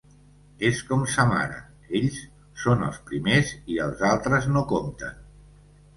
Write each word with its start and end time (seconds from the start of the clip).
És 0.69 0.79
com 0.91 1.03
sa 1.15 1.25
mare, 1.31 1.59
ells 1.99 2.17
són 2.63 2.81
els 2.89 2.99
primers 3.11 3.53
i 3.75 3.81
els 3.89 4.03
altres 4.13 4.49
no 4.57 4.65
compten. 4.73 5.25